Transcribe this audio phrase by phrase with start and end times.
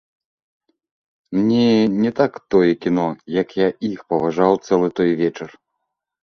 [1.35, 1.65] Мне
[2.05, 3.05] не так тое кіно,
[3.41, 5.49] як я іх паважаў цэлы той вечар.